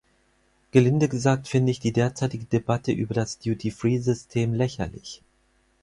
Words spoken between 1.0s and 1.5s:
gesagt